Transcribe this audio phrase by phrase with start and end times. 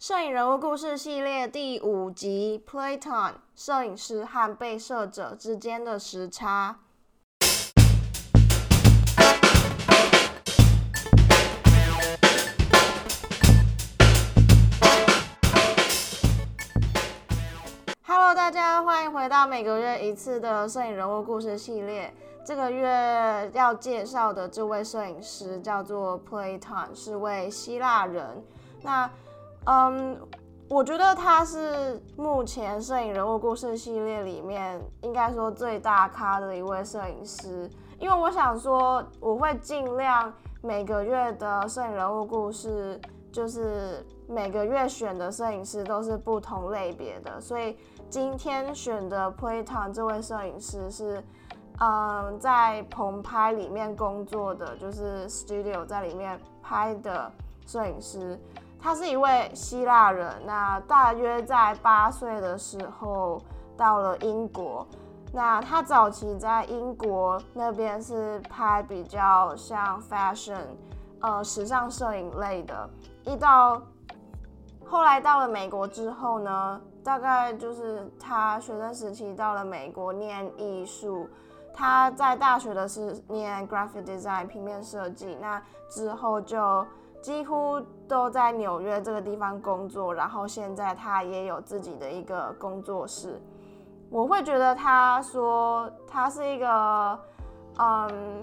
[0.00, 6.78] 摄影人物故事系列第五集：Playtime，摄影师和被摄者之间的时差。
[18.06, 22.14] Hello，大家欢迎回到每个月一次的摄影人物故事系列。
[22.46, 28.44] 这个月要介绍的这位摄影师叫做 Playtime，是位希腊人。
[28.82, 29.10] 那，
[29.70, 30.18] 嗯，
[30.70, 37.68] 我觉得他是目前摄影人物故事系列里面应该说最大咖的一位摄影师。
[37.98, 42.98] 因为我想说，我会尽量每个月的摄影人物故事，
[43.30, 47.38] 就是每个月选的摄影师都是不同类别的。
[47.38, 47.76] 所以
[48.08, 51.22] 今天选的 Playton 这位摄影师是。
[51.80, 57.30] 嗯，在棚拍里面工作的就是 studio 在里面拍的
[57.68, 58.36] 摄影师，
[58.80, 60.32] 他是一位希腊人。
[60.46, 63.40] 那大约在八岁的时候
[63.76, 64.86] 到了英国。
[65.30, 70.64] 那他早期在英国那边是拍比较像 fashion，
[71.20, 72.88] 呃，时尚摄影类的。
[73.24, 73.82] 一到
[74.86, 81.28] 后来到了美国之后呢，大概就是他学生时期到了美国念艺术。
[81.74, 86.84] 他在大学的是念 graphic design 平面设计，那之后就
[87.20, 93.40] 几乎都在纽约这个地方工作，然后现在他也有自己的一个工作室。
[94.10, 97.18] 我会觉得他说他是一个，
[97.78, 98.42] 嗯。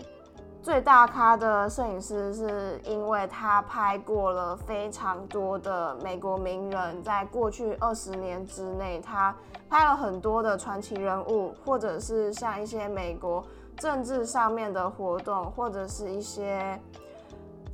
[0.62, 9.36] 最大咖的摄影师是因为他拍过了非常多的美国名人，在过去二十年之内，他
[9.70, 13.46] 拍了很多的传奇人物，或者是像一些美国
[13.78, 16.82] 政治上面的活动，或者是一些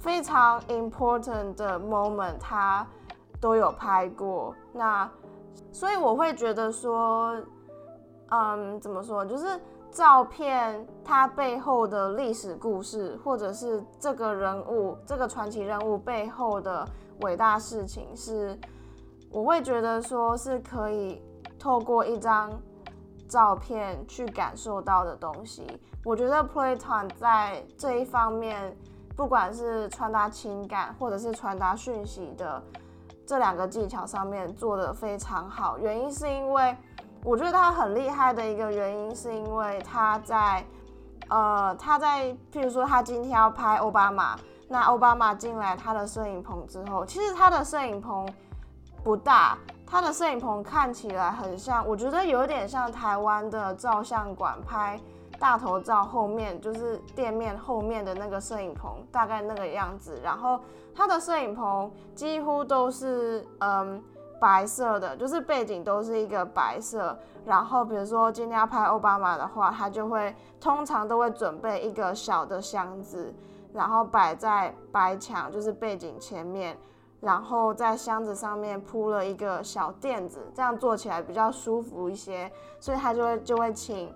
[0.02, 2.86] 非常 important 的 moment，他
[3.40, 4.54] 都有拍过。
[4.74, 5.10] 那
[5.72, 7.34] 所以我会觉得说，
[8.30, 9.60] 嗯，怎么说，就是。
[9.94, 16.88] 照片它背后的历史故事，或者是这个人物、这个传奇人物背后的
[17.24, 18.58] 伟大事情，是
[19.34, 21.22] 我会觉得说是可以
[21.60, 22.50] 透过一张
[23.28, 25.68] 照片去感受到的东西。
[26.06, 28.74] 我觉得 Playtime 在这一方面，
[29.16, 32.62] 不管是传达情感或者是传达讯息的
[33.26, 35.78] 这两个技巧上面做得非常好。
[35.78, 36.76] 原因是因为。
[37.24, 40.66] 我觉得他很厉害的一个原因，是因为他在，
[41.30, 44.36] 呃，他在，譬如说他今天要拍奥巴马，
[44.68, 48.28] 那奥巴马进来他的摄影棚之后，其实他的摄影棚
[49.04, 49.56] 不大，
[49.86, 55.00] 他的摄影棚看起来很像，我觉得有点像台湾的照相馆拍
[55.42, 60.22] 大头照后面，就是店面后面的那个摄影棚，大概那个样子。
[60.24, 60.60] 然后
[60.96, 64.02] 他的摄影棚几乎都是，嗯。
[64.42, 67.16] 白色的，就是背景都是一个白色。
[67.46, 73.32] 然后，比如说今天要拍奥巴马的话，他就会通常都会准备一个小的箱子，
[73.72, 76.76] 然后摆在白墙，就是背景前面，
[77.20, 82.52] 然后在箱子上面铺了一个小垫子，这样做起来比较舒服一些。
[82.80, 84.12] 所以他就会就会请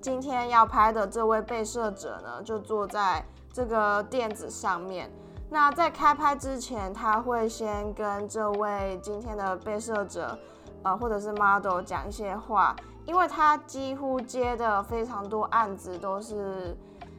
[0.00, 3.22] 今天要拍的这位被摄者呢，就坐在
[3.52, 5.10] 这个垫子上面。
[5.50, 10.38] 那在开拍之前，他会先跟这位今天的被摄者，
[10.82, 12.74] 呃，或者是 model 讲一些话，
[13.04, 16.74] 因为他几乎接的非常多案子都是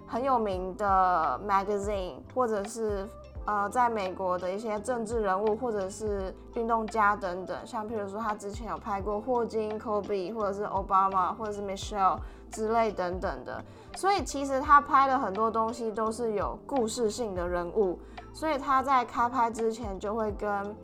[0.08, 3.08] 很有名的 magazine，或者是
[3.46, 12.20] 呃，在美国的一些政治人物，或者是运动家等等，像譬如说他之前有拍过霍金、Kobe，或者是 Obama，或者是 Michelle
[12.52, 13.64] 之类等等的，
[13.96, 18.00] 所以其实他拍的很多东西都是有故事性的人物。
[18.34, 20.76] 所以他在开拍之前就会跟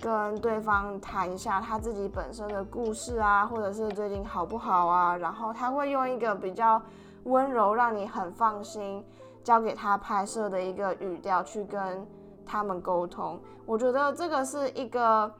[0.00, 6.80] 跟对方谈一下他自己本身的故事啊，或者是最近好不好啊，然后他会用一个比较
[7.24, 9.04] 温柔，让你很放心
[9.42, 12.06] 交给他拍摄的一个语调去跟
[12.44, 13.40] 他们沟通。
[13.66, 15.32] 我觉得这个是一个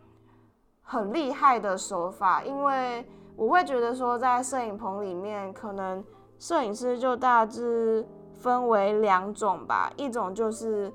[0.83, 6.05] 很厉害的手法，因为我会觉得说在摄影棚里面，可能
[6.39, 10.93] 摄影师就大致分为两种吧，一种就是。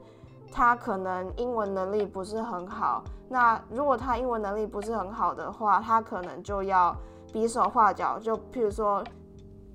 [0.56, 6.96] 他可能英文能力不是很好，那如果他英文能力不是很好的话，他可能就要
[7.32, 9.04] 比手画脚，就譬如说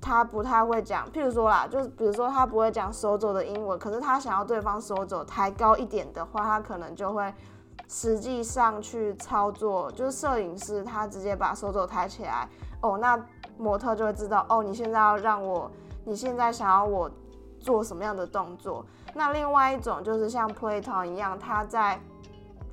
[0.01, 7.33] 他不太会讲，譬如说啦，就是比如说他不会讲手肘的英文，可是他想要对方手肘抬高一点的话，他可能就会
[7.87, 12.47] 实际上去操作，就是摄影师他直接把手肘抬起来，
[12.81, 13.19] 哦，那
[13.57, 15.69] 模特就会知道，哦，你现在要让我，
[16.05, 17.11] 你现在想要我
[17.59, 18.85] 做什么样的动作。
[19.13, 21.99] 那另外一种就是像 Playtime 一样，他在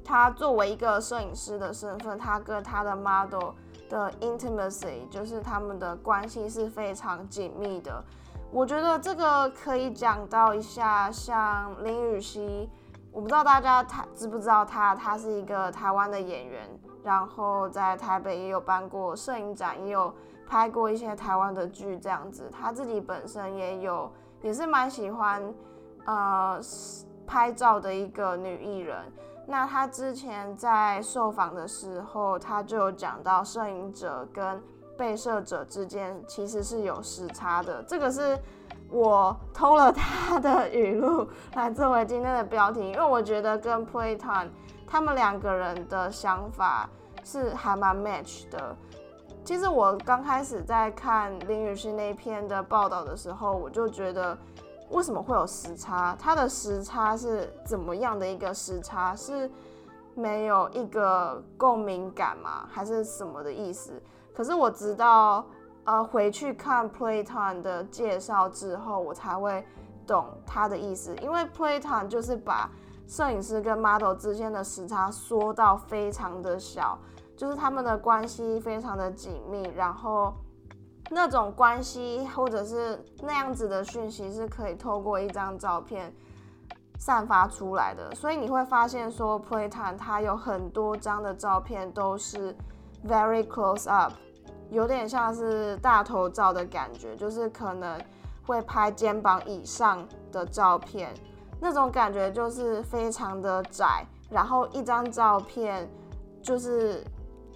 [0.05, 3.51] 他作为一个摄影师的身份，他跟他的 model
[3.89, 8.03] 的 intimacy，就是他们的关系是非常紧密的。
[8.53, 12.71] 我觉得这个可以讲到一下，像林雨熙，
[13.11, 16.69] 我不知道大家他知不知道他，他是一个台湾的演员，
[17.03, 20.15] 然后在台北也有办过摄影展，也有
[20.47, 22.49] 拍过一些台湾的剧这样子。
[22.51, 24.11] 他自己本身也有，
[24.43, 25.55] 也是蛮喜欢
[26.05, 26.61] 呃
[27.27, 28.97] 拍照的一个女艺人。
[29.47, 34.61] 那他之前在受访的时候，他就有讲到摄影者跟
[34.99, 38.37] 被摄者之间其实是有时差的，这个是
[38.91, 44.49] 我偷了他的语录来作为今天的标题，因为我觉得跟 Playtime
[44.87, 46.89] 他们两个人的想法
[47.23, 48.75] 是还蛮 match 的。
[49.45, 54.37] 其实我刚开始在看林雨欣那篇的报道的时候，我就觉得
[54.91, 56.17] 为什么会有时差？
[56.19, 59.15] 它的时差是怎么样的一个时差？
[59.17, 59.51] 是
[60.15, 62.67] 没有一个共鸣感吗？
[62.71, 64.01] 还是什么的意思？
[64.35, 65.45] 可是我直到
[65.85, 69.67] 呃回去看 Playtime 的介绍之后，我才会
[70.07, 71.15] 懂他的意思。
[71.17, 72.71] 因为 Playtime 就是把
[73.09, 76.99] 摄影师跟 model 之间的时差缩到非常的小，
[77.37, 80.35] 就是他们的关系非常的紧密，然后
[81.11, 86.13] 那种关系或者是那样子的讯息是可以透过一张照片
[86.99, 88.15] 散发出来的。
[88.15, 92.55] 所以你会发现说 Playtime 它有很多张的照片都是
[93.07, 94.13] very close up。
[94.69, 98.01] 有点像是大头照的感觉，就是可能
[98.45, 101.15] 会拍肩膀以上的照片，
[101.61, 105.89] 那种感觉就是非常的窄，然后一张照片
[106.43, 107.05] 就是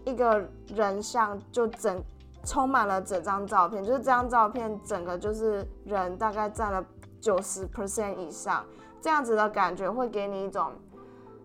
[0.04, 2.00] 一个人像，就整
[2.44, 6.84] 充满了整张照片，就是这张照片整个就是人大概占了
[7.20, 8.64] 九十 percent 以上，
[9.00, 10.72] 这样子的感觉会给你一种，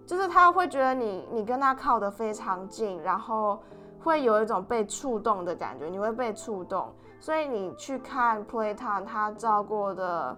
[0.06, 3.60] 就是他会觉得你你跟他靠得非常近，然后。
[4.04, 10.38] 会有一种被触动的感觉，你会被触动，所以你去看 Playtime，他照过的，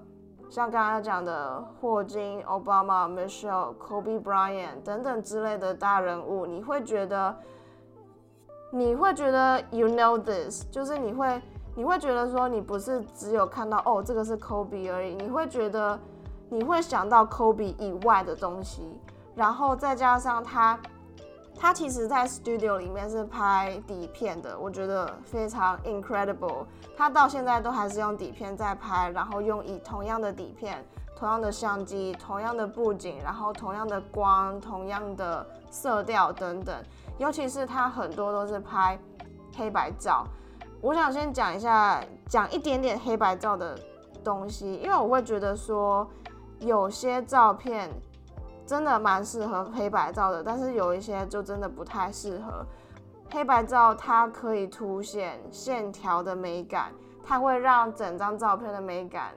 [0.50, 7.36] 像刚刚讲的霍金、Obama、Michelle、Kobe Bryant 等等之类的大人物，你会觉得，
[8.72, 11.42] 你会觉得 you know this，就是你会，
[11.76, 16.00] 你会觉得说，你不是只有看到哦，这个是 Kobe 而已，你会觉得，
[16.50, 18.82] 你会想到 Kobe 以外的东西，
[19.36, 20.80] 然后再加上他。
[21.60, 26.68] 他其实，在 studio 里面是拍底片的，我觉得非常 incredible。
[26.96, 30.86] 他到现在都还是用底片在拍，然后用以同样的底片、
[31.18, 36.76] 同样的相机、同样的布景，然后同样的光、同样的色调等等。
[37.18, 39.00] 尤其是它很多都是拍
[39.56, 40.24] 黑白照。
[40.80, 43.76] 我想先讲一下，讲一点点黑白照的
[44.24, 46.08] 东西，因为我会觉得说，
[46.60, 47.90] 有些照片。
[48.68, 52.66] 真的蛮适合黑白照的，但是有一些就真的不太适合。
[53.32, 56.92] 黑白照它可以凸显线条的美感，
[57.24, 59.32] 它会让整张照片的美感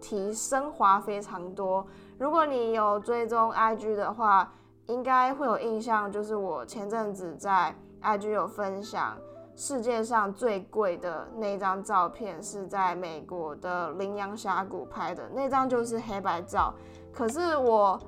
[0.00, 1.86] 提升华非常多。
[2.18, 4.52] 如果你有追踪 IG 的话，
[4.86, 9.16] 应该会有印象，就是我前阵子在 IG 有分享
[9.54, 16.74] 世界上最贵的那张照片，是在美国的羚羊峡谷拍的那张，就是黑白照。
[17.12, 18.00] 可是我。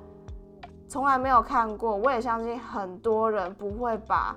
[0.89, 4.35] 从来没有看过，我也相信很多人不会把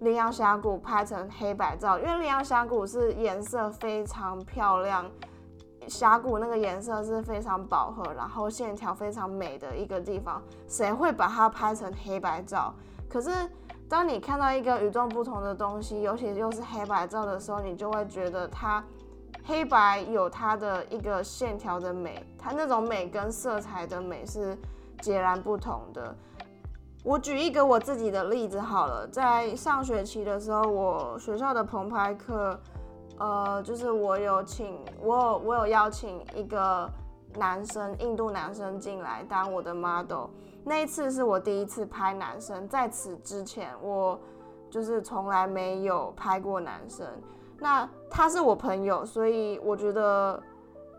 [0.00, 5.08] 羚羊峡谷拍成黑白照，因为羚羊峡谷是颜色非常漂亮，
[5.88, 12.74] 峡谷那个颜色是非常饱和，然后线条非常美的一个地方，谁会把它拍成黑白照？
[13.08, 13.30] 可是
[13.88, 18.82] 当你看到一个与众不同的东西，尤其又是黑白照的时候，你就会觉得它
[19.44, 24.56] 黑白有它的一个线条的美，它那种美跟色彩的美是。
[25.00, 26.14] 截然不同的。
[27.02, 32.56] 我举一个我自己的例子好了，在上学期的时候，我学校的棚拍课，
[33.18, 36.90] 呃，就是我有请我有我有邀请一个
[37.36, 40.26] 男生，印度男生进来当我的 model。
[40.64, 44.18] 那一次是我第一次拍男生，在此之前我
[44.70, 47.06] 就是从来没有拍过男生。
[47.58, 50.42] 那他是我朋友，所以我觉得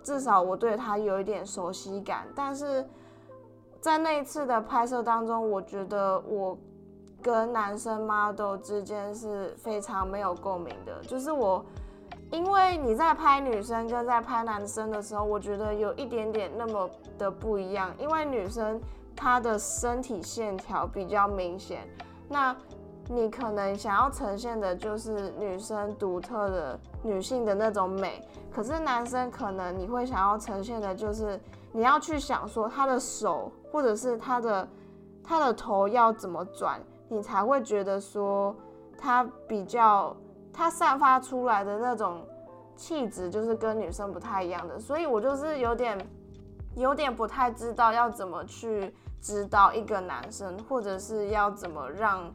[0.01, 2.85] 至少我对他有一点熟悉感，但是。
[3.83, 6.57] 在那一次的拍摄当中，我觉得我
[7.21, 11.01] 跟男生 model 之间是非常没有共鸣的。
[11.01, 11.61] 就是我，
[12.33, 17.93] 因为你在拍女生跟在拍男生的时候，我觉得有一点点那么的不一样。
[17.99, 18.81] 因为女生
[19.15, 21.87] 她的身体线条比较明显，
[22.27, 22.55] 那
[23.07, 31.39] 你可能想要呈现的就是女生独特的女性的那种美，可是男生可能你会想要呈现的就是。
[31.75, 34.67] 你要去想说他的手，或者是他的
[35.23, 38.55] 他的头要怎么转，你才会觉得说
[38.95, 40.15] 他比较
[40.53, 42.25] 他散发出来的那种
[42.75, 45.97] 气质就是跟女生不太一样的，所以我就是有点
[46.75, 52.31] 有点不太知道要怎么去指导一个男生，或者是要怎么让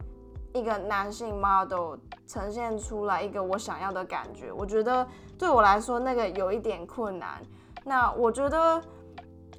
[0.52, 1.96] 一个男性 model
[2.26, 4.52] 呈现出来一个我想要的感觉。
[4.52, 5.06] 我觉得
[5.38, 7.40] 对我来说那个有一点困难。
[7.84, 8.82] 那我觉得。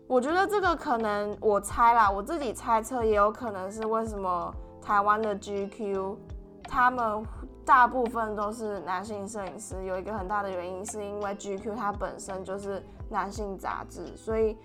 [0.10, 4.51] 我觉得这个可能，我猜啦，我自己猜测也有可能是为什么
[4.82, 6.16] 台湾的 GQ，
[6.63, 7.24] 他们
[7.70, 14.58] 大部分都是男性摄影师，有一个很大的原因是因为 GQ 它本身就是男性杂志，所以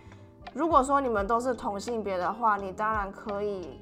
[0.55, 3.79] 如果说你们都是同性别的话，你当然可以，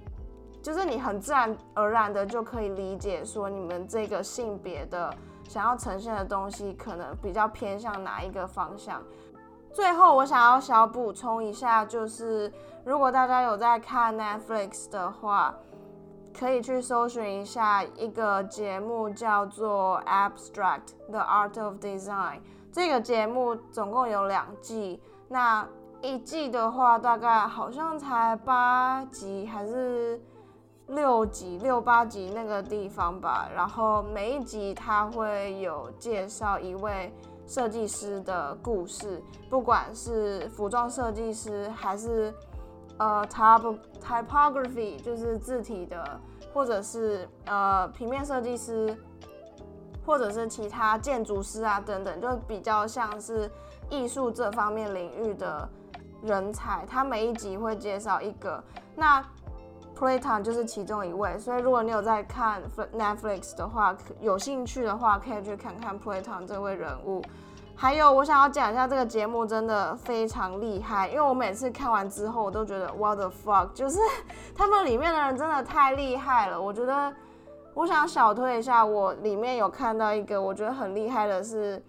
[0.61, 5.15] 就是你很自然而然的就可以理解说你们这个性别的
[5.49, 9.01] 想要呈现的东西可能比较偏向哪一个方向。
[9.73, 12.53] 最后，我想要小补充一下，就是
[12.85, 15.55] 如果大家有在看 Netflix 的话，
[16.39, 22.37] 可以去搜寻一下一个节目，叫做《Abstract: The Art of Design》。
[22.73, 25.67] 这个节目总共有两季，那
[26.01, 30.21] 一季的话大概好像才八集还是
[30.89, 33.49] 六集、六八集那个地方吧。
[33.55, 37.13] 然后每一集它会有介绍一位。
[37.45, 39.21] 设计师的故事，
[39.51, 42.33] 不管是服装设计师，还是
[43.03, 46.21] 呃 typ typography 就是字体的，
[46.55, 48.97] 或者是呃平面设计师，
[50.07, 53.51] 或者是其他建筑师啊等等，就比较像是
[53.91, 55.69] 艺术这方面领域的
[56.23, 56.87] 人才。
[56.87, 58.63] 他每一集会介绍一个，
[58.95, 59.21] 那
[59.99, 61.37] Playton 就是其中一位。
[61.41, 62.63] 所以如果你有在看
[62.97, 67.21] Netflix 的话，有兴趣的话，可以去看看 Playton 这位人物。
[67.83, 73.99] 还有，我想要讲一下这个节目真的非常厉害，因为我每次看完之后，我都觉得 What the fuck，就是
[74.55, 76.63] 他们里面的人真的太厉害了。
[76.63, 77.13] 我觉得，
[77.75, 81.83] 我想小推一下，我里面有看到一个我觉得很厉害的是，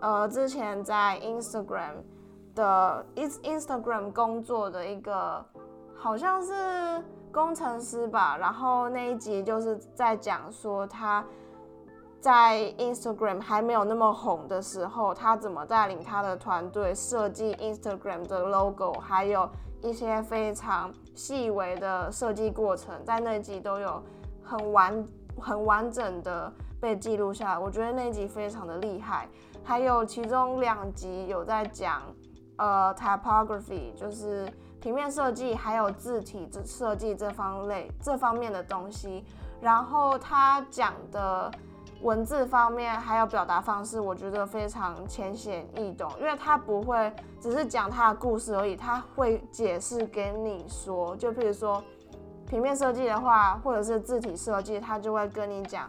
[0.00, 1.94] 呃，之前在 Instagram
[2.54, 5.42] 的 Instagram 工作的一个，
[5.96, 7.02] 好像是
[7.32, 8.36] 工程师吧。
[8.36, 11.24] 然后那一集就是在讲说他。
[12.20, 19.48] 在 Instagram 还没有那么红的时候，他怎么带领他的团队设计 Instagram 的 logo，还有
[19.82, 24.02] 一些非常细微的设计过程，在那集都有
[24.42, 25.08] 很完
[25.40, 27.58] 很完整的被记录下来。
[27.58, 29.28] 我觉得那集非常的厉害。
[29.62, 32.02] 还有其中两集有在讲
[32.56, 39.24] 呃 typography，就是平面设计，还有字体这设计这方类这方面的东西。
[39.60, 41.48] 然后他讲的。
[42.02, 51.16] 文字方面还有表达方式，我觉得非常浅显易懂，因为他不会只是讲他的故事而已，他会解释给你说。
[51.16, 51.82] 就比如说
[52.46, 55.88] 平面设计的话，或者是字体设计，他就会跟你讲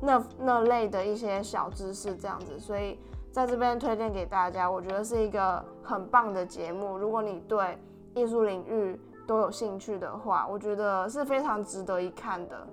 [0.00, 2.58] 那那类的一些小知识这样子。
[2.60, 2.98] 所以
[3.32, 6.96] 在这边推荐给大家，我觉得是一个很棒的节目。
[6.96, 7.76] 如果你对
[8.14, 12.66] 艺术领域都有兴趣的话，我觉得是非常值得一看的。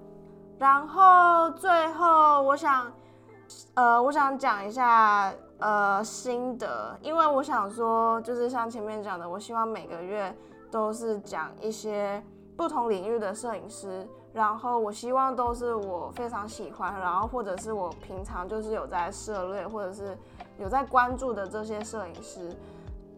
[0.57, 2.89] 然后最后，我想，
[3.73, 10.33] 呃，我想讲一下呃心得，因为我想说，就是像前面讲的，我希望每个月
[10.71, 12.23] 都是讲一些
[12.55, 20.17] 不同领域的摄影师，然后我希望都是我非常喜欢，然后或者是我平常就是有在涉猎或者是
[20.57, 22.49] 有在关注的这些摄影师。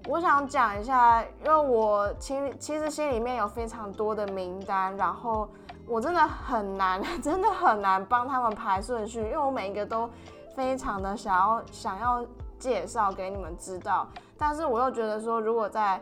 [0.07, 5.47] 我想讲一下，因为我其其实心里面有非常多的名单，然后。
[5.87, 10.09] 我真的很难， 真的很难帮他们排顺序，因为我每一个都
[10.53, 12.25] 非常的想要想要
[12.59, 14.05] 介绍给你们知道，
[14.37, 16.01] 但是我又觉得说，如果在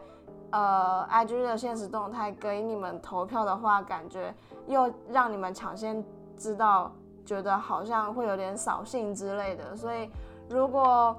[0.50, 4.34] 呃 IG 的现实动态给你们投票的话，感觉
[4.66, 6.04] 又让你们抢先
[6.36, 6.92] 知道，
[7.24, 10.10] 觉得好像会有点扫兴之类的，所以
[10.50, 11.16] 如果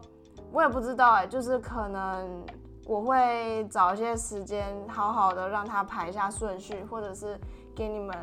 [0.52, 2.44] 我也不知道哎，就是可能
[2.86, 7.38] 我会找一些时间好好的让他排一下顺序，或者是
[7.76, 8.16] 给你们。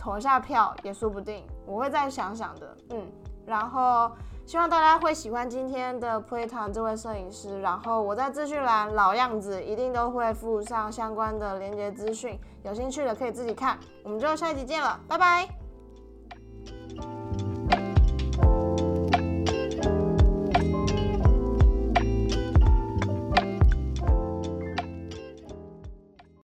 [0.00, 2.76] 投下票也说不定，我会再想想的。
[2.90, 3.06] 嗯，
[3.44, 4.10] 然后
[4.46, 7.60] 希望大家会喜欢今天的 Playtime 这位摄影师。
[7.60, 13.78] 然后我在资讯栏老样子一定都会附上相关的连接资讯，有兴趣的可以自己看。
[14.02, 15.59] 我们就下一集见了，拜拜。